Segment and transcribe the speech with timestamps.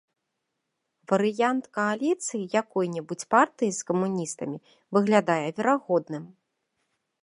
[1.11, 4.57] Варыянт кааліцыі якой-небудзь партыі з камуністамі
[4.97, 6.23] выглядае верагодным.